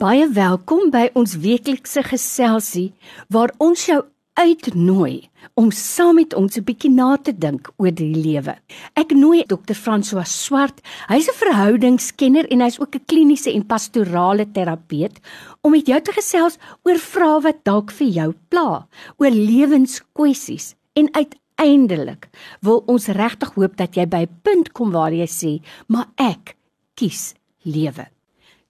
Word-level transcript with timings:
Baie 0.00 0.24
welkom 0.32 0.86
by 0.88 1.10
ons 1.12 1.34
weeklikse 1.42 2.00
geselsie 2.06 2.86
waar 3.28 3.50
ons 3.60 3.82
jou 3.84 3.98
uitnooi 4.40 5.26
om 5.60 5.66
saam 5.76 6.16
met 6.16 6.32
ons 6.32 6.56
'n 6.56 6.64
bietjie 6.64 6.90
na 6.90 7.18
te 7.20 7.32
dink 7.36 7.68
oor 7.76 7.92
die 7.92 8.14
lewe. 8.14 8.54
Ek 8.96 9.12
nooi 9.12 9.44
Dr. 9.44 9.76
François 9.76 10.24
Swart. 10.24 10.80
Hy's 11.08 11.28
'n 11.28 11.36
verhoudingskenner 11.36 12.48
en 12.48 12.60
hy's 12.60 12.80
ook 12.80 12.94
'n 12.96 13.04
kliniese 13.06 13.52
en 13.52 13.66
pastorale 13.66 14.46
terapeut 14.50 15.20
om 15.60 15.72
met 15.72 15.86
jou 15.86 16.00
te 16.00 16.12
gesels 16.12 16.56
oor 16.82 16.96
vrae 16.96 17.42
wat 17.42 17.64
dalk 17.64 17.90
vir 17.90 18.08
jou 18.08 18.34
pla, 18.48 18.86
oor 19.18 19.30
lewenskwessies 19.30 20.74
en 20.94 21.12
uiteindelik 21.12 22.30
wil 22.62 22.82
ons 22.86 23.06
regtig 23.06 23.52
hoop 23.54 23.76
dat 23.76 23.96
jy 23.96 24.06
by 24.06 24.22
'n 24.22 24.40
punt 24.42 24.72
kom 24.72 24.92
waar 24.92 25.12
jy 25.12 25.28
sê, 25.28 25.60
"Maar 25.88 26.08
ek 26.16 26.56
kies 26.94 27.34
lewe." 27.64 28.06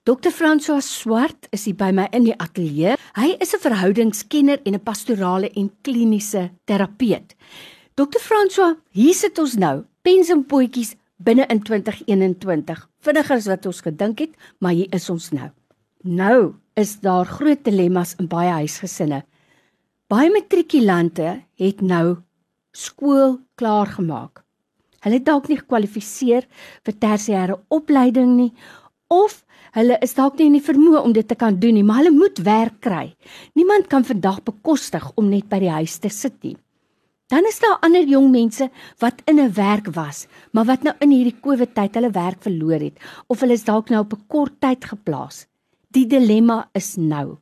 Dr. 0.03 0.31
François 0.33 0.81
Swart 0.81 1.45
is 1.53 1.67
hier 1.67 1.75
by 1.77 1.91
my 1.93 2.07
in 2.09 2.23
die 2.25 2.33
ateljee. 2.33 2.95
Hy 3.13 3.27
is 3.37 3.53
'n 3.53 3.61
verhoudingskenner 3.61 4.59
en 4.65 4.73
'n 4.73 4.81
pastorale 4.81 5.49
en 5.53 5.69
kliniese 5.83 6.49
terapeut. 6.65 7.35
Dr. 7.93 8.17
François, 8.17 8.77
hier 8.89 9.13
sit 9.13 9.37
ons 9.37 9.55
nou, 9.55 9.85
pens 10.01 10.29
en 10.29 10.43
potjies 10.43 10.95
binne 11.17 11.45
in 11.45 11.61
2021. 11.61 12.89
Vinniger 12.99 13.35
as 13.35 13.45
wat 13.45 13.65
ons 13.65 13.81
gedink 13.81 14.19
het, 14.19 14.31
maar 14.59 14.73
hier 14.73 14.87
is 14.89 15.09
ons 15.09 15.29
nou. 15.31 15.49
Nou 16.03 16.55
is 16.73 16.99
daar 16.99 17.25
groot 17.25 17.63
dilemma's 17.63 18.15
in 18.17 18.27
baie 18.27 18.49
huisgesinne. 18.49 19.23
Baie 20.07 20.31
matrikulante 20.31 21.43
het 21.55 21.81
nou 21.81 22.17
skool 22.71 23.39
klaar 23.55 23.85
gemaak. 23.85 24.43
Hulle 25.01 25.21
dalk 25.21 25.47
nie 25.47 25.57
gekwalifiseer 25.57 26.47
vir 26.83 26.93
tersiêre 26.93 27.61
opleiding 27.69 28.35
nie 28.35 28.53
of 29.07 29.43
Hulle 29.71 29.95
is 30.03 30.17
dalk 30.17 30.35
nie 30.35 30.49
in 30.49 30.57
die 30.57 30.65
vermoë 30.65 30.99
om 30.99 31.13
dit 31.15 31.27
te 31.27 31.37
kan 31.39 31.55
doen 31.59 31.77
nie, 31.77 31.85
maar 31.87 32.01
hulle 32.01 32.11
moet 32.11 32.41
werk 32.43 32.81
kry. 32.83 33.13
Niemand 33.55 33.87
kan 33.87 34.03
vandag 34.03 34.41
bekostig 34.43 35.05
om 35.15 35.29
net 35.31 35.47
by 35.47 35.61
die 35.63 35.71
huis 35.71 35.95
te 36.03 36.11
sit 36.11 36.35
nie. 36.43 36.57
Dan 37.31 37.47
is 37.47 37.61
daar 37.63 37.77
ander 37.79 38.03
jong 38.03 38.27
mense 38.33 38.67
wat 38.99 39.21
in 39.31 39.39
'n 39.39 39.53
werk 39.55 39.87
was, 39.95 40.27
maar 40.51 40.65
wat 40.65 40.83
nou 40.83 40.93
in 40.99 41.11
hierdie 41.11 41.39
COVID 41.39 41.73
tyd 41.73 41.95
hulle 41.95 42.11
werk 42.11 42.41
verloor 42.43 42.79
het 42.79 42.99
of 43.27 43.39
hulle 43.39 43.53
is 43.53 43.63
dalk 43.63 43.89
nou 43.89 44.01
op 44.01 44.13
'n 44.13 44.27
kort 44.27 44.59
tyd 44.59 44.83
geplaas. 44.83 45.47
Die 45.91 46.05
dilemma 46.05 46.69
is 46.73 46.97
nou: 46.97 47.37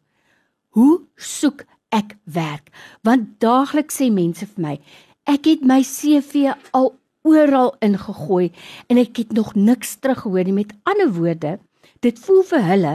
Hoe 0.69 1.01
soek 1.15 1.65
ek 1.89 2.17
werk? 2.25 2.69
Want 3.01 3.39
daagliks 3.39 3.97
sê 3.97 4.11
mense 4.11 4.45
vir 4.45 4.61
my, 4.61 4.79
ek 5.25 5.45
het 5.45 5.61
my 5.63 5.81
CV 5.81 6.53
al 6.71 6.93
oral 7.23 7.75
ingegooi 7.81 8.51
en 8.87 8.97
ek 8.97 9.17
het 9.17 9.31
nog 9.31 9.55
niks 9.55 9.95
teruggehoor 9.95 10.43
nie. 10.43 10.53
Met 10.53 10.73
ander 10.83 11.11
woorde, 11.13 11.59
Dit 11.99 12.19
voel 12.23 12.45
vir 12.47 12.61
hulle 12.63 12.91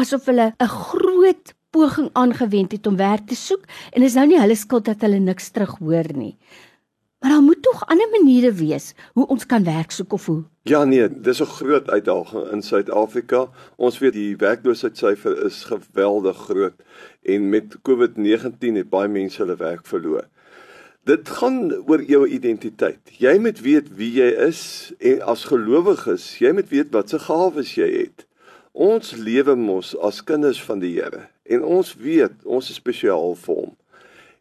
asof 0.00 0.24
hulle 0.26 0.52
'n 0.58 0.66
groot 0.66 1.52
poging 1.70 2.08
aangewend 2.12 2.72
het 2.72 2.86
om 2.86 2.96
werk 2.96 3.26
te 3.30 3.36
soek 3.38 3.62
en 3.94 4.02
is 4.02 4.14
nou 4.18 4.26
nie 4.26 4.40
hulle 4.40 4.56
skuld 4.56 4.84
dat 4.84 5.00
hulle 5.06 5.18
niks 5.18 5.50
terughoor 5.50 6.08
nie. 6.14 6.36
Maar 7.20 7.30
daar 7.30 7.42
moet 7.42 7.62
tog 7.62 7.86
ander 7.86 8.08
maniere 8.10 8.52
wees 8.52 8.94
hoe 9.14 9.26
ons 9.26 9.46
kan 9.46 9.64
werk 9.64 9.90
soek 9.90 10.12
of 10.12 10.26
hoe. 10.26 10.42
Ja 10.62 10.84
nee, 10.84 11.20
dis 11.20 11.40
'n 11.40 11.46
groot 11.46 11.90
uitdaging 11.90 12.50
in 12.50 12.62
Suid-Afrika. 12.62 13.48
Ons 13.76 13.98
weet 13.98 14.12
die 14.12 14.36
werkloosheidssyfer 14.36 15.44
is 15.44 15.64
geweldig 15.64 16.36
groot 16.36 16.82
en 17.22 17.48
met 17.48 17.76
COVID-19 17.88 18.74
het 18.76 18.88
baie 18.90 19.08
mense 19.08 19.42
hulle 19.42 19.56
werk 19.56 19.86
verloor. 19.86 20.26
Dit 21.04 21.28
gaan 21.28 21.72
oor 21.86 22.02
jou 22.02 22.26
identiteit. 22.28 23.00
Jy 23.18 23.38
moet 23.38 23.60
weet 23.60 23.94
wie 23.94 24.12
jy 24.12 24.30
is 24.48 24.92
en 24.98 25.22
as 25.22 25.44
gelowiges, 25.44 26.38
jy 26.38 26.52
moet 26.52 26.68
weet 26.68 26.90
wat 26.90 27.08
se 27.08 27.18
gawes 27.18 27.74
jy 27.74 27.90
het. 27.92 28.26
Ons 28.80 29.10
lewe 29.12 29.52
mos 29.60 29.90
as 30.00 30.22
kinders 30.24 30.58
van 30.64 30.78
die 30.80 30.94
Here 30.94 31.26
en 31.52 31.64
ons 31.68 31.90
weet 32.00 32.46
ons 32.48 32.70
is 32.72 32.78
spesiaal 32.80 33.34
vir 33.42 33.58
hom. 33.58 33.74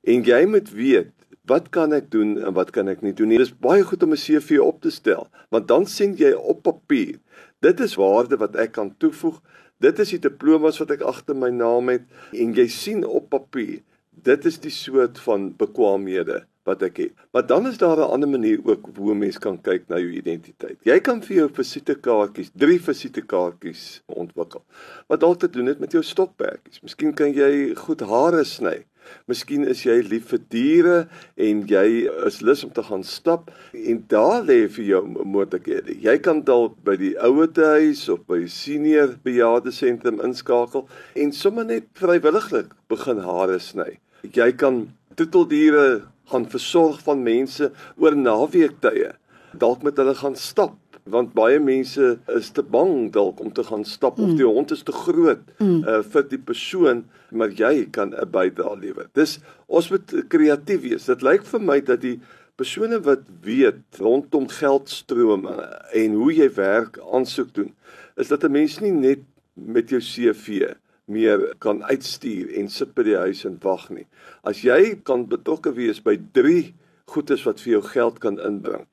En 0.08 0.22
jy 0.24 0.38
moet 0.48 0.70
weet 0.72 1.10
wat 1.52 1.68
kan 1.76 1.92
ek 1.98 2.08
doen 2.14 2.38
en 2.38 2.56
wat 2.56 2.72
kan 2.72 2.88
ek 2.88 3.02
nie 3.04 3.12
doen 3.12 3.34
nie. 3.34 3.40
Dit 3.42 3.50
is 3.50 3.66
baie 3.66 3.84
goed 3.84 4.06
om 4.06 4.16
'n 4.16 4.22
CV 4.22 4.62
op 4.64 4.80
te 4.80 4.94
stel, 4.96 5.28
want 5.52 5.68
dan 5.68 5.86
sien 5.86 6.16
jy 6.16 6.32
op 6.32 6.64
papier. 6.64 7.20
Dit 7.60 7.84
is 7.84 7.98
waarde 8.00 8.40
wat 8.40 8.56
ek 8.56 8.72
kan 8.80 8.96
toevoeg. 8.98 9.42
Dit 9.80 10.00
is 10.00 10.16
die 10.16 10.24
diplomas 10.24 10.80
wat 10.80 10.92
ek 10.92 11.02
agter 11.02 11.36
my 11.36 11.50
naam 11.50 11.90
het 11.90 12.08
en 12.32 12.56
jy 12.56 12.68
sien 12.68 13.04
op 13.04 13.30
papier. 13.30 13.84
Dit 14.24 14.46
is 14.46 14.60
die 14.60 14.72
soort 14.72 15.20
van 15.20 15.52
bekwaamhede 15.58 16.46
wat 16.70 16.86
ek 16.86 17.02
het. 17.04 17.24
Maar 17.34 17.46
dan 17.50 17.68
is 17.68 17.78
daar 17.82 17.98
'n 17.98 18.12
ander 18.16 18.30
manier 18.30 18.60
ook 18.64 18.90
hoe 18.96 19.16
mense 19.16 19.40
kan 19.40 19.62
kyk 19.62 19.88
na 19.88 19.98
jou 19.98 20.12
identiteit. 20.12 20.78
Jy 20.84 21.00
kan 21.00 21.22
vir 21.22 21.36
jou 21.36 21.50
visitekaartjies, 21.54 22.52
drie 22.54 22.80
visitekaartjies 22.80 24.02
ontwikkel. 24.06 24.64
Wat 25.08 25.20
dalk 25.20 25.40
te 25.40 25.50
doen 25.50 25.66
het 25.66 25.80
met 25.80 25.92
jou 25.92 26.04
stokperdjies. 26.04 26.82
Miskien 26.82 27.14
kan 27.14 27.34
jy 27.34 27.76
goed 27.76 28.02
hare 28.02 28.44
sny. 28.44 28.86
Miskien 29.30 29.66
is 29.70 29.84
jy 29.86 30.00
lief 30.06 30.30
vir 30.34 30.42
diere 30.54 30.98
en 31.38 31.64
jy 31.70 31.86
is 32.28 32.40
lus 32.46 32.64
om 32.66 32.72
te 32.76 32.84
gaan 32.84 33.04
stap 33.04 33.52
en 33.74 34.04
daar 34.12 34.44
lê 34.46 34.60
vir 34.68 34.86
jou 34.86 35.02
moontlikhede. 35.08 35.96
Jy 36.02 36.18
kan 36.26 36.44
dalk 36.48 36.78
by 36.86 36.96
die 37.00 37.16
ouetehuis 37.18 38.08
of 38.14 38.26
by 38.30 38.46
senior 38.48 39.16
bejaarde 39.26 39.74
sentrum 39.76 40.22
inskakel 40.26 40.88
en 41.16 41.34
sommer 41.36 41.66
net 41.66 41.90
vrywilliglik 42.00 42.74
begin 42.92 43.24
hare 43.26 43.60
sny. 43.64 43.92
Jy 44.36 44.52
kan 44.60 44.88
troeteldiere 45.16 45.86
gaan 46.32 46.46
versorg 46.50 47.02
van 47.06 47.24
mense 47.24 47.72
oor 47.98 48.16
naweektye. 48.16 49.14
Dalk 49.58 49.84
met 49.84 49.98
hulle 49.98 50.16
gaan 50.16 50.36
stap 50.36 50.78
want 51.10 51.34
baie 51.34 51.60
mense 51.64 52.10
is 52.36 52.52
te 52.54 52.62
bang 52.62 53.10
dalk 53.14 53.40
om 53.42 53.52
te 53.54 53.64
gaan 53.66 53.86
stap 53.88 54.20
mm. 54.20 54.26
of 54.26 54.36
die 54.38 54.46
hond 54.46 54.74
is 54.76 54.84
te 54.86 54.94
groot 54.94 55.42
mm. 55.58 55.80
uh, 55.88 56.02
vir 56.14 56.28
die 56.30 56.42
persoon 56.52 57.04
maar 57.32 57.54
jy 57.54 57.88
kan 57.94 58.14
'n 58.14 58.30
bydrae 58.30 58.76
lewer. 58.78 59.08
Dis 59.14 59.40
ons 59.68 59.90
moet 59.90 60.14
kreatief 60.30 60.82
wees. 60.82 61.06
Dit 61.06 61.22
lyk 61.26 61.46
vir 61.46 61.62
my 61.62 61.80
dat 61.82 62.02
die 62.02 62.20
persone 62.60 63.00
wat 63.06 63.26
weet 63.46 63.82
rondom 63.98 64.48
geldstrome 64.50 65.54
en 65.94 66.18
hoe 66.20 66.32
jy 66.34 66.50
werk 66.58 67.00
aansoek 67.14 67.54
doen 67.54 67.74
is 68.18 68.28
dat 68.28 68.44
'n 68.44 68.52
mens 68.52 68.80
nie 68.80 68.92
net 68.92 69.24
met 69.54 69.90
jou 69.90 70.02
CV 70.02 70.74
meer 71.10 71.42
kan 71.64 71.84
uitstuur 71.84 72.54
en 72.60 72.70
sit 72.70 72.94
by 72.96 73.04
die 73.08 73.18
huis 73.18 73.44
en 73.46 73.58
wag 73.64 73.90
nie. 73.90 74.06
As 74.48 74.64
jy 74.64 74.96
kan 75.04 75.28
betrokke 75.30 75.74
wees 75.76 76.02
by 76.06 76.16
3 76.38 76.74
goedes 77.10 77.44
wat 77.48 77.62
vir 77.64 77.78
jou 77.78 77.84
geld 77.90 78.20
kan 78.24 78.40
inbring. 78.40 78.86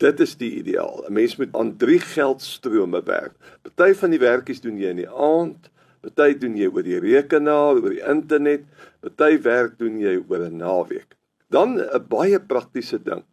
Dit 0.00 0.20
is 0.24 0.36
die 0.40 0.52
ideaal. 0.62 1.04
'n 1.06 1.12
Mens 1.12 1.36
moet 1.36 1.56
aan 1.56 1.76
3 1.76 1.98
geldstrome 1.98 3.02
werk. 3.04 3.34
Party 3.62 3.92
van 3.94 4.10
die 4.10 4.22
werkies 4.22 4.60
doen 4.60 4.78
jy 4.78 4.94
in 4.94 5.02
die 5.02 5.10
aand, 5.10 5.70
party 6.00 6.38
doen 6.38 6.56
jy 6.56 6.70
oor 6.72 6.82
die 6.82 7.00
rekenaar, 7.00 7.76
oor 7.76 7.92
die 7.92 8.06
internet, 8.08 8.64
party 9.00 9.36
werk 9.44 9.78
doen 9.78 9.98
jy 10.00 10.16
oor 10.28 10.46
'n 10.46 10.56
naweek. 10.56 11.16
Dan 11.50 11.78
'n 11.78 12.06
baie 12.08 12.40
praktiese 12.40 12.98
ding. 12.98 13.24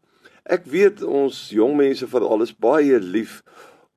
Ek 0.46 0.66
weet 0.66 1.04
ons 1.04 1.50
jong 1.50 1.76
mense 1.76 2.08
veral 2.08 2.42
is 2.42 2.54
baie 2.56 3.00
lief 3.00 3.44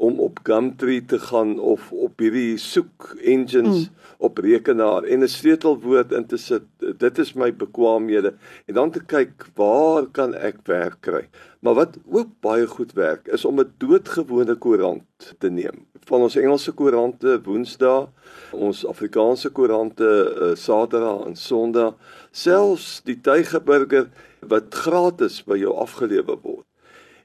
om 0.01 0.21
op 0.21 0.41
Gumtree 0.43 1.05
te 1.05 1.19
gaan 1.19 1.59
of 1.59 1.91
op 1.93 2.23
hierdie 2.25 2.57
soek 2.59 3.11
engines 3.21 3.83
mm. 3.83 4.15
op 4.25 4.39
rekenaar 4.41 5.05
en 5.05 5.21
'n 5.21 5.29
sleutelwoord 5.29 6.13
in 6.17 6.27
te 6.27 6.37
sit. 6.37 6.65
Dit 6.79 7.19
is 7.19 7.33
my 7.33 7.51
bekwaamhede 7.53 8.33
en 8.67 8.75
dan 8.75 8.91
te 8.91 9.03
kyk 9.05 9.45
waar 9.55 10.07
kan 10.13 10.35
ek 10.35 10.65
werk 10.65 10.97
kry. 11.01 11.29
Maar 11.61 11.75
wat 11.75 11.99
ook 12.09 12.31
baie 12.41 12.67
goed 12.67 12.93
werk 12.93 13.29
is 13.29 13.45
om 13.45 13.61
'n 13.61 13.73
doodgewone 13.77 14.55
koerant 14.55 15.35
te 15.39 15.51
neem. 15.51 15.85
Van 16.09 16.21
ons 16.21 16.37
Engelse 16.37 16.73
koerante 16.73 17.41
Woensdae, 17.45 18.09
ons 18.53 18.87
Afrikaanse 18.87 19.51
koerante 19.51 20.09
uh, 20.09 20.57
Saterdag 20.57 21.27
en 21.27 21.37
Sondag, 21.37 21.95
selfs 22.31 23.03
die 23.05 23.21
Tygerburger 23.21 24.09
wat 24.41 24.75
gratis 24.75 25.45
by 25.45 25.57
jou 25.61 25.77
afgelewer 25.77 26.41
word. 26.43 26.67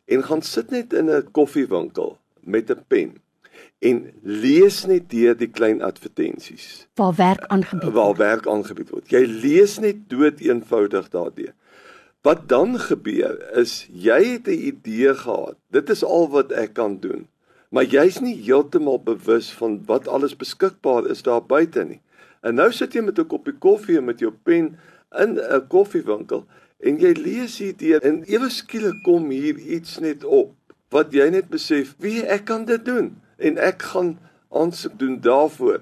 En 0.06 0.24
gaan 0.24 0.42
sit 0.42 0.70
net 0.70 0.94
in 0.94 1.10
'n 1.10 1.32
koffiewinkel 1.32 2.18
met 2.46 2.70
'n 2.72 2.84
pen 2.88 3.16
en 3.80 4.00
lees 4.22 4.86
net 4.86 5.10
deur 5.12 5.36
die 5.38 5.50
klein 5.52 5.82
advertensies. 5.86 6.88
Waar 7.00 7.16
werk 7.16 7.46
aangebied 7.54 7.84
word. 7.84 7.96
Waar 7.96 8.16
werk 8.16 8.48
aangebied 8.48 8.90
word. 8.90 9.12
Jy 9.12 9.24
lees 9.26 9.78
net 9.84 10.08
dood 10.10 10.42
eenvoudig 10.44 11.10
daardie. 11.14 11.52
Wat 12.26 12.48
dan 12.50 12.80
gebeur 12.82 13.38
is 13.60 13.86
jy 13.92 14.22
het 14.34 14.48
'n 14.48 14.62
idee 14.72 15.14
gehad. 15.14 15.58
Dit 15.72 15.90
is 15.90 16.04
al 16.04 16.30
wat 16.30 16.52
ek 16.52 16.74
kan 16.74 17.00
doen. 17.00 17.28
Maar 17.70 17.86
jy's 17.86 18.20
nie 18.20 18.36
heeltemal 18.42 19.00
bewus 19.04 19.52
van 19.52 19.82
wat 19.86 20.08
alles 20.08 20.36
beskikbaar 20.36 21.08
is 21.10 21.22
daar 21.22 21.46
buite 21.46 21.84
nie. 21.84 22.02
En 22.42 22.56
nou 22.56 22.72
sit 22.72 22.94
jy 22.94 23.02
met 23.02 23.20
'n 23.20 23.28
koppie 23.28 23.54
koffie 23.54 23.98
en 23.98 24.06
met 24.06 24.20
jou 24.20 24.32
pen 24.44 24.80
in 25.18 25.40
'n 25.40 25.68
koffiewinkel 25.68 26.46
en 26.80 27.00
jy 27.00 27.12
lees 27.12 27.58
hierdeur 27.58 28.02
en 28.02 28.24
ewe 28.24 28.50
skielik 28.50 29.04
kom 29.04 29.30
hier 29.30 29.58
iets 29.58 30.00
net 30.00 30.24
op 30.24 30.54
wat 30.96 31.12
jy 31.16 31.28
net 31.34 31.52
besef, 31.52 31.94
wie 32.00 32.24
ek 32.24 32.48
kan 32.48 32.66
dit 32.70 32.82
doen 32.88 33.12
en 33.44 33.60
ek 33.60 33.84
gaan 33.92 34.16
aansoek 34.56 34.96
doen 35.00 35.20
daarvoor. 35.20 35.82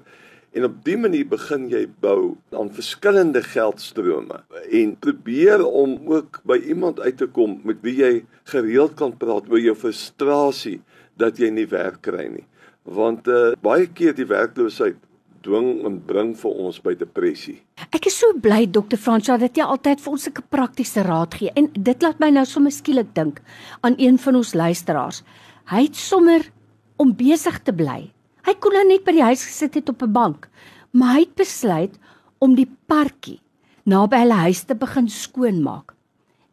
En 0.54 0.66
op 0.68 0.74
dië 0.86 0.98
manier 1.02 1.26
begin 1.26 1.66
jy 1.70 1.84
bou 2.02 2.36
aan 2.54 2.70
verskillende 2.74 3.42
geldstrome 3.42 4.40
en 4.78 4.94
probeer 5.02 5.64
om 5.66 5.96
ook 6.10 6.40
by 6.46 6.60
iemand 6.62 7.00
uit 7.02 7.18
te 7.18 7.26
kom 7.26 7.56
met 7.66 7.82
wie 7.86 7.96
jy 7.98 8.12
gereeld 8.50 8.94
kan 8.98 9.16
praat 9.18 9.50
oor 9.50 9.62
jou 9.62 9.74
frustrasie 9.78 10.78
dat 11.18 11.38
jy 11.42 11.50
nie 11.54 11.66
werk 11.70 12.00
kry 12.06 12.28
nie. 12.30 12.46
Want 12.86 13.26
uh, 13.30 13.54
baie 13.62 13.88
keer 13.90 14.14
die 14.14 14.28
werkloosheid 14.30 14.98
dwing 15.44 15.84
en 15.86 16.00
bring 16.08 16.32
vir 16.40 16.56
ons 16.66 16.80
by 16.82 16.94
depressie. 16.98 17.60
Ek 17.92 18.08
is 18.08 18.16
so 18.18 18.32
bly 18.40 18.64
Dr. 18.66 18.98
Fransja 19.00 19.36
dat 19.40 19.56
jy 19.58 19.66
altyd 19.66 20.02
vir 20.02 20.12
ons 20.16 20.26
sulke 20.26 20.44
praktiese 20.50 21.04
raad 21.06 21.36
gee 21.38 21.52
en 21.54 21.68
dit 21.76 22.02
laat 22.02 22.20
my 22.22 22.30
nou 22.34 22.44
sommer 22.48 22.74
skielik 22.74 23.12
dink 23.16 23.40
aan 23.84 23.98
een 24.00 24.18
van 24.18 24.40
ons 24.40 24.54
luisteraars. 24.56 25.22
Hy 25.70 25.86
het 25.86 25.96
sommer 26.00 26.48
om 26.96 27.14
besig 27.16 27.60
te 27.64 27.72
bly. 27.76 28.10
Hy 28.44 28.54
kon 28.60 28.76
nou 28.76 28.84
net 28.88 29.04
by 29.06 29.14
die 29.16 29.24
huis 29.24 29.44
gesit 29.48 29.78
het 29.80 29.88
op 29.88 30.02
'n 30.02 30.12
bank, 30.12 30.48
maar 30.92 31.16
hy 31.16 31.20
het 31.24 31.36
besluit 31.36 31.94
om 32.40 32.54
die 32.54 32.68
parkie 32.86 33.40
naby 33.84 34.16
hulle 34.24 34.38
huis 34.48 34.64
te 34.64 34.74
begin 34.74 35.08
skoonmaak. 35.08 35.94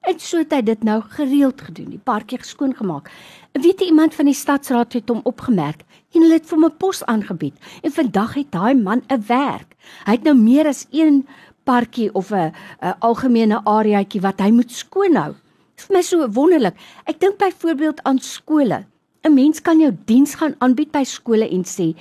En 0.02 0.18
so 0.18 0.40
het 0.42 0.54
hy 0.56 0.64
dit 0.66 0.84
nou 0.84 0.98
gereeld 1.14 1.60
gedoen, 1.62 1.92
die 1.94 2.02
parkie 2.02 2.40
geskoon 2.42 2.74
gemaak. 2.74 3.12
Weet 3.54 3.84
jy 3.84 3.92
iemand 3.92 4.16
van 4.18 4.26
die 4.26 4.38
stadsraad 4.38 4.96
het 4.98 5.12
hom 5.14 5.22
opgemerk 5.30 5.84
en 6.16 6.24
hulle 6.24 6.40
het 6.40 6.48
vir 6.50 6.58
hom 6.58 6.66
'n 6.66 6.78
pos 6.78 7.04
aangebied. 7.06 7.54
En 7.84 7.92
vandag 7.92 8.34
het 8.34 8.52
daai 8.52 8.74
man 8.74 9.04
'n 9.10 9.24
werk. 9.28 9.76
Hy 10.06 10.12
het 10.12 10.24
nou 10.24 10.36
meer 10.36 10.68
as 10.68 10.88
een 10.92 11.28
parkie 11.64 12.10
of 12.14 12.32
'n 12.32 12.52
'n 12.82 12.96
algemene 13.00 13.62
areaatjie 13.64 14.22
wat 14.22 14.40
hy 14.40 14.50
moet 14.50 14.72
skoonhou. 14.72 15.34
Dit 15.76 15.78
is 15.78 15.86
vir 15.86 15.96
my 15.96 16.02
so 16.02 16.28
wonderlik. 16.28 16.76
Ek 17.06 17.20
dink 17.20 17.38
byvoorbeeld 17.38 18.04
aan 18.04 18.20
skole. 18.20 18.86
'n 19.24 19.34
Mens 19.34 19.62
kan 19.62 19.80
jou 19.80 19.92
diens 20.06 20.36
gaan 20.36 20.56
aanbied 20.58 20.92
by 20.92 21.04
skole 21.04 21.50
en 21.50 21.64
sê 21.64 21.96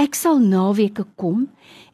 ek 0.00 0.16
sal 0.18 0.40
naweke 0.42 1.04
kom 1.20 1.46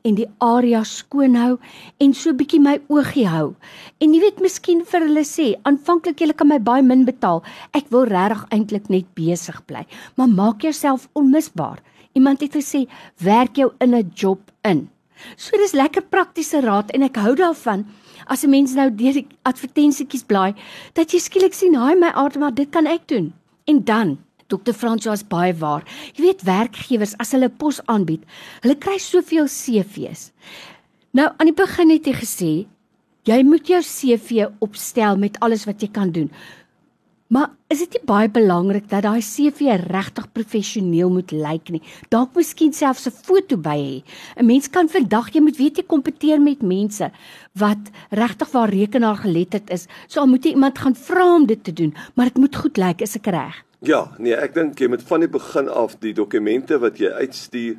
en 0.04 0.16
die 0.16 0.28
area 0.40 0.80
skoon 0.88 1.36
hou 1.36 1.58
en 2.00 2.14
so 2.16 2.32
bietjie 2.36 2.60
my 2.62 2.78
oogie 2.88 3.26
hou. 3.28 3.54
En 4.00 4.14
jy 4.14 4.20
weet 4.22 4.40
miskien 4.40 4.84
vir 4.88 5.04
hulle 5.06 5.24
sê, 5.28 5.54
aanvanklik 5.68 6.20
jy 6.20 6.32
kan 6.32 6.48
my 6.48 6.58
baie 6.58 6.82
min 6.82 7.04
betaal. 7.04 7.42
Ek 7.76 7.90
wil 7.92 8.08
regtig 8.08 8.46
eintlik 8.56 8.88
net 8.88 9.10
besig 9.18 9.60
bly, 9.68 9.84
maar 10.16 10.28
maak 10.32 10.64
jouself 10.64 11.08
onmisbaar. 11.14 11.82
Iemand 12.16 12.40
het 12.40 12.56
gesê, 12.56 12.86
werk 13.22 13.56
jou 13.56 13.70
in 13.80 13.94
'n 13.94 14.12
job 14.16 14.40
in. 14.64 14.88
So 15.36 15.56
dis 15.56 15.72
lekker 15.72 16.02
praktiese 16.02 16.60
raad 16.60 16.90
en 16.90 17.02
ek 17.02 17.16
hou 17.16 17.34
daarvan 17.36 17.84
as 18.26 18.44
'n 18.44 18.50
mens 18.50 18.74
nou 18.74 18.90
deur 18.90 19.12
die 19.12 19.26
advertensietjies 19.44 20.24
blaai 20.24 20.54
dat 20.94 21.12
jy 21.12 21.18
skielik 21.18 21.54
sien, 21.54 21.74
"Haai 21.74 21.96
my 21.96 22.10
aard, 22.14 22.38
maar 22.38 22.54
dit 22.54 22.70
kan 22.70 22.86
ek 22.86 23.08
doen." 23.08 23.32
En 23.66 23.84
dan 23.84 24.18
Dr. 24.50 24.74
Fransjoas 24.76 25.24
baie 25.30 25.54
waar. 25.54 25.86
Jy 26.16 26.26
weet 26.26 26.44
werkgewers 26.48 27.16
as 27.22 27.32
hulle 27.36 27.48
pos 27.48 27.80
aanbied, 27.86 28.26
hulle 28.64 28.76
kry 28.76 28.98
soveel 28.98 29.48
CV's. 29.50 30.30
Nou 31.16 31.30
aan 31.38 31.50
die 31.50 31.56
begin 31.56 31.90
het 31.90 32.06
jy 32.06 32.14
gesê 32.14 32.52
jy 33.28 33.42
moet 33.44 33.68
jou 33.68 33.80
CV 33.84 34.46
opstel 34.64 35.18
met 35.20 35.36
alles 35.44 35.66
wat 35.68 35.82
jy 35.82 35.90
kan 35.92 36.10
doen. 36.14 36.30
Maar 37.30 37.52
is 37.70 37.78
dit 37.84 37.92
nie 37.94 38.06
baie 38.08 38.26
belangrik 38.26 38.88
dat 38.90 39.04
daai 39.06 39.22
CV 39.22 39.76
regtig 39.84 40.26
professioneel 40.34 41.12
moet 41.14 41.30
lyk 41.30 41.70
nie? 41.70 41.82
Dalk 42.10 42.34
miskien 42.34 42.72
selfs 42.74 43.06
'n 43.06 43.14
foto 43.14 43.56
by 43.56 43.78
hê. 43.78 44.02
'n 44.36 44.46
Mens 44.46 44.66
kan 44.66 44.88
vandag 44.88 45.30
jy 45.34 45.40
moet 45.40 45.56
weet 45.56 45.76
jy 45.78 45.84
kompeteer 45.86 46.40
met 46.40 46.62
mense 46.62 47.10
wat 47.54 47.90
regtig 48.10 48.50
waar 48.52 48.70
rekenaar 48.70 49.16
geletterd 49.16 49.70
is. 49.70 49.86
So 50.08 50.20
al 50.20 50.26
moet 50.26 50.44
jy 50.44 50.50
iemand 50.50 50.78
gaan 50.78 50.94
vra 50.94 51.34
om 51.34 51.46
dit 51.46 51.64
te 51.64 51.72
doen, 51.72 51.94
maar 52.14 52.26
dit 52.26 52.38
moet 52.38 52.56
goed 52.56 52.76
lyk, 52.76 53.00
is 53.00 53.16
ek 53.16 53.26
reg? 53.26 53.64
Ja, 53.80 54.10
nee, 54.20 54.34
ek 54.36 54.52
dink 54.52 54.76
jy 54.76 54.90
moet 54.92 55.00
van 55.08 55.22
die 55.24 55.30
begin 55.32 55.68
af 55.72 55.94
die 56.02 56.10
dokumente 56.12 56.76
wat 56.82 56.98
jy 57.00 57.08
uitstuur, 57.16 57.78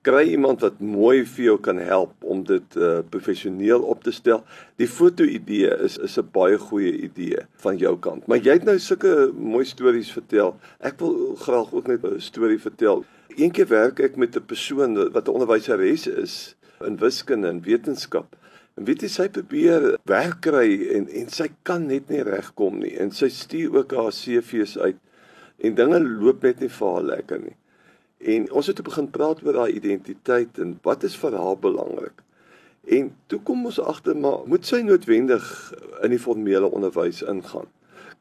kry 0.00 0.22
iemand 0.32 0.62
wat 0.64 0.78
mooi 0.80 1.26
vir 1.28 1.44
jou 1.44 1.56
kan 1.60 1.76
help 1.76 2.24
om 2.24 2.40
dit 2.48 2.78
uh, 2.80 3.02
professioneel 3.12 3.84
op 3.84 4.00
te 4.06 4.14
stel. 4.16 4.40
Die 4.80 4.88
foto-idee 4.88 5.74
is 5.84 5.98
is 6.00 6.16
'n 6.16 6.32
baie 6.32 6.56
goeie 6.56 6.94
idee 7.04 7.44
van 7.66 7.76
jou 7.76 7.92
kant. 8.00 8.26
Maar 8.26 8.40
jy 8.40 8.56
het 8.56 8.64
nou 8.64 8.78
sulke 8.78 9.28
mooi 9.36 9.64
stories 9.68 10.12
vertel. 10.16 10.56
Ek 10.80 10.98
wil 11.04 11.36
graag 11.36 11.68
ook 11.72 11.86
net 11.86 12.00
'n 12.00 12.18
storie 12.20 12.58
vertel. 12.58 13.04
Eendag 13.36 13.68
werk 13.68 14.00
ek 14.00 14.16
met 14.16 14.34
'n 14.36 14.46
persoon 14.48 15.12
wat 15.12 15.28
'n 15.28 15.36
onderwyseres 15.36 16.06
is 16.06 16.56
in 16.80 16.96
wiskunde 16.96 17.48
en 17.48 17.60
wetenskap. 17.60 18.36
En 18.76 18.84
weet 18.84 19.02
jy 19.02 19.08
sy 19.08 19.28
probeer 19.28 19.98
werk 20.04 20.40
kry 20.40 20.88
en 20.96 21.08
en 21.08 21.28
sy 21.28 21.52
kan 21.62 21.86
net 21.86 22.08
nie 22.08 22.22
regkom 22.22 22.78
nie. 22.78 22.96
En 22.96 23.10
sy 23.10 23.28
stuur 23.28 23.76
ook 23.76 23.92
haar 23.92 24.12
CV's 24.12 24.78
uit 24.78 24.96
en 25.62 25.74
dinge 25.78 26.00
loop 26.02 26.42
net 26.42 26.60
nie 26.60 26.70
vir 26.76 26.94
haar 26.94 27.06
lekker 27.10 27.42
nie. 27.42 27.56
En 28.34 28.50
ons 28.52 28.66
het 28.70 28.82
begin 28.86 29.08
praat 29.10 29.42
oor 29.46 29.58
haar 29.62 29.70
identiteit 29.70 30.58
en 30.62 30.76
wat 30.86 31.06
is 31.06 31.16
vir 31.18 31.36
haar 31.38 31.58
belangrik. 31.58 32.22
En 32.82 33.12
toe 33.30 33.38
kom 33.46 33.64
ons 33.70 33.78
agter 33.80 34.18
maar 34.18 34.42
moet 34.50 34.66
sy 34.66 34.82
noodwendig 34.82 35.46
in 36.02 36.14
die 36.14 36.22
formele 36.22 36.70
onderwys 36.70 37.22
ingaan. 37.22 37.70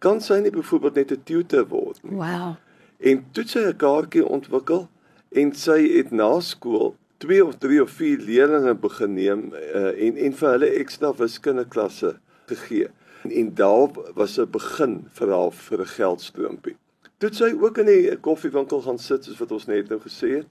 Kan 0.01 0.21
sy 0.21 0.39
nie 0.41 0.53
byvoorbeeld 0.53 0.95
net 1.01 1.11
'n 1.11 1.23
tutor 1.25 1.67
word 1.67 2.03
nie? 2.03 2.17
Wow. 2.17 2.55
En 2.99 3.25
toe 3.31 3.45
sy 3.47 3.65
'n 3.65 3.77
kaartjie 3.77 4.25
ontwikkel 4.25 4.87
en 5.29 5.53
sy 5.55 5.79
het 5.97 6.11
na 6.11 6.39
skool 6.39 6.95
2 7.17 7.45
of 7.45 7.57
3 7.57 7.81
of 7.81 7.89
4 7.89 8.17
leerders 8.17 8.79
begin 8.79 9.13
neem 9.13 9.53
uh, 9.53 10.05
en 10.05 10.17
en 10.17 10.33
vir 10.33 10.49
hulle 10.49 10.69
ekstra 10.81 11.13
wiskunde 11.13 11.65
klasse 11.65 12.15
gegee. 12.49 12.89
En, 13.23 13.31
en 13.31 13.53
daar 13.53 13.89
was 14.13 14.37
'n 14.39 14.49
begin 14.49 15.05
vir 15.17 15.29
haar 15.29 15.51
vir 15.51 15.81
'n 15.81 15.85
geldstroompie. 15.97 16.75
Toe 17.21 17.29
sy 17.38 17.51
ook 17.53 17.77
in 17.77 17.85
die 17.85 18.15
koffiewinkel 18.18 18.79
gaan 18.81 18.97
sit 18.97 19.27
soos 19.27 19.38
wat 19.38 19.51
ons 19.53 19.68
net 19.69 19.91
nou 19.94 20.00
gesê 20.01 20.39
het. 20.39 20.47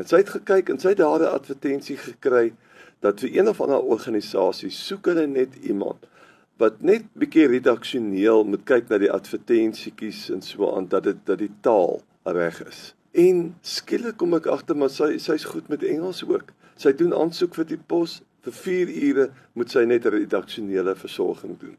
En 0.00 0.06
sy 0.08 0.22
het 0.22 0.30
gekyk 0.32 0.70
en 0.72 0.78
sy 0.80 0.94
het 0.94 1.02
daar 1.02 1.20
'n 1.20 1.34
advertensie 1.36 1.96
gekry 2.00 2.54
dat 3.04 3.20
vir 3.20 3.34
een 3.36 3.48
of 3.48 3.60
ander 3.60 3.82
organisasie 3.82 4.70
soek 4.70 5.10
hulle 5.10 5.26
net 5.26 5.54
iemand 5.60 6.06
wat 6.56 6.80
net 6.80 7.04
bietjie 7.12 7.46
redaksioneel 7.46 8.44
moet 8.44 8.64
kyk 8.64 8.88
na 8.88 8.98
die 8.98 9.12
advertensietjies 9.12 10.30
en 10.30 10.40
so 10.42 10.70
aan 10.76 10.88
dat 10.88 11.02
dit 11.02 11.18
dat 11.24 11.38
die 11.38 11.52
taal 11.60 12.00
reg 12.24 12.62
is. 12.64 12.94
En 13.12 13.54
skielik 13.60 14.16
kom 14.16 14.34
ek 14.34 14.46
agter 14.46 14.76
maar 14.76 14.90
sy 14.90 15.18
sy's 15.18 15.44
goed 15.44 15.68
met 15.68 15.82
Engels 15.82 16.24
ook. 16.24 16.52
Sy 16.76 16.92
doen 16.92 17.12
aansoek 17.12 17.54
vir 17.54 17.64
die 17.64 17.82
pos 17.86 18.22
vir 18.40 18.52
4 18.52 18.88
ure 19.10 19.30
moet 19.52 19.70
sy 19.70 19.84
net 19.84 20.06
redaksionele 20.06 20.96
versorging 20.96 21.58
doen. 21.58 21.76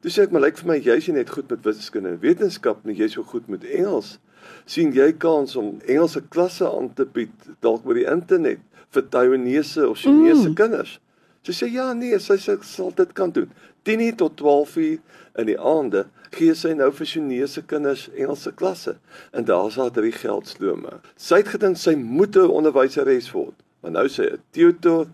Toe 0.00 0.12
sê 0.12 0.26
ek 0.26 0.32
maar 0.34 0.44
lyk 0.44 0.58
vir 0.60 0.68
my 0.68 0.78
jy's 0.78 1.08
net 1.08 1.30
goed 1.32 1.50
met 1.50 1.64
wiskunde 1.64 2.12
en 2.12 2.20
wetenskap, 2.20 2.84
nie 2.84 2.96
jy's 2.98 3.16
so 3.16 3.22
goed 3.22 3.48
met 3.48 3.64
Engels. 3.64 4.18
sien 4.66 4.92
jy 4.94 5.12
kans 5.18 5.56
om 5.56 5.80
Engelse 5.86 6.22
klasse 6.30 6.66
aan 6.66 6.92
te 6.94 7.06
bied 7.06 7.48
dalk 7.64 7.86
oor 7.86 7.98
die 7.98 8.06
internet 8.10 8.62
vir 8.94 9.04
Taiwanese 9.10 9.88
of 9.88 9.98
Chinese 9.98 10.50
mm. 10.50 10.54
kinders? 10.58 10.98
Sy 11.46 11.54
sê 11.54 11.68
ja 11.70 11.92
nee, 11.94 12.18
sy 12.22 12.38
sê 12.42 12.56
sal 12.66 12.92
dit 12.98 13.12
kan 13.14 13.30
doen. 13.34 13.50
10 13.86 14.16
tot 14.18 14.34
12 14.38 14.76
uur 14.82 14.96
in 15.38 15.50
die 15.50 15.58
aande 15.58 16.06
gee 16.34 16.54
sy 16.58 16.72
nou 16.74 16.88
vir 16.94 17.06
Chinese 17.06 17.62
kinders 17.70 18.08
Engelse 18.14 18.52
klasse 18.58 18.96
en 19.32 19.46
daar's 19.46 19.78
haar 19.78 19.92
drie 19.94 20.14
geldstrome. 20.14 20.98
Sy 21.16 21.42
het 21.42 21.52
gedink 21.54 21.78
sy 21.78 21.94
moet 21.94 22.36
'n 22.36 22.50
onderwyseres 22.50 23.30
word, 23.32 23.54
maar 23.82 23.92
nou 23.92 24.06
sê 24.08 24.32
'n 24.32 24.42
tutor, 24.52 25.06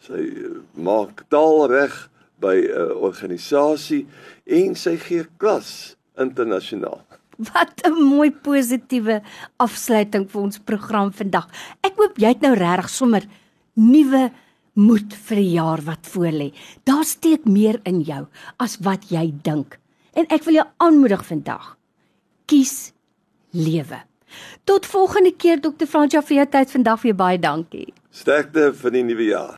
sy 0.00 0.20
maak 0.76 1.24
taal 1.28 1.66
reg 1.72 2.08
by 2.40 2.56
'n 2.56 2.70
uh, 2.70 3.02
organisasie 3.02 4.06
en 4.46 4.74
sy 4.74 4.96
gee 4.96 5.26
klas 5.36 5.96
internasionaal. 6.16 7.02
Wat 7.52 7.86
'n 7.86 7.94
mooi 7.94 8.30
positiewe 8.30 9.22
afsluiting 9.56 10.30
vir 10.30 10.42
ons 10.42 10.58
program 10.58 11.12
vandag. 11.12 11.48
Ek 11.82 11.94
hoop 11.96 12.18
jy 12.18 12.28
het 12.28 12.40
nou 12.40 12.54
regtig 12.54 12.90
sommer 12.90 13.22
nuwe 13.74 14.30
moed 14.78 15.14
vir 15.28 15.36
die 15.36 15.52
jaar 15.58 15.82
wat 15.82 16.06
voorlê. 16.06 16.52
Daar 16.84 17.04
steek 17.04 17.44
meer 17.44 17.80
in 17.84 18.02
jou 18.06 18.26
as 18.58 18.78
wat 18.82 19.10
jy 19.10 19.32
dink. 19.42 19.78
En 20.14 20.26
ek 20.30 20.44
wil 20.44 20.54
jou 20.54 20.66
aanmoedig 20.76 21.24
vandag. 21.26 21.76
Kies 22.46 22.92
lewe. 23.50 24.02
Tot 24.64 24.86
volgende 24.86 25.32
keer 25.36 25.60
Dr. 25.60 25.86
Fransja 25.86 26.22
vir 26.22 26.42
jou 26.42 26.48
tyd 26.52 26.70
vandag 26.70 27.02
weer 27.02 27.16
baie 27.16 27.38
dankie. 27.38 27.88
Sterkte 28.10 28.72
vir 28.74 28.90
die 28.90 29.04
nuwe 29.06 29.28
jaar. 29.30 29.46